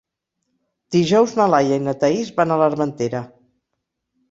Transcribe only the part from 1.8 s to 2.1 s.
i na